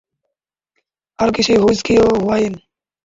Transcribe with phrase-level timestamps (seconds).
[1.19, 2.53] আর কিছু হুইস্কি ও ওয়াইন?